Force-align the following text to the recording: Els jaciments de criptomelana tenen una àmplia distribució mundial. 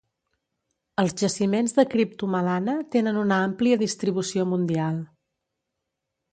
Els 1.03 1.13
jaciments 1.23 1.75
de 1.81 1.85
criptomelana 1.91 2.75
tenen 2.97 3.21
una 3.27 3.39
àmplia 3.51 3.81
distribució 3.85 4.51
mundial. 4.57 5.01